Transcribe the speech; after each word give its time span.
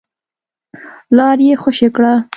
لاره 1.15 1.43
يې 1.47 1.55
خوشې 1.61 1.87
کړه. 1.95 2.13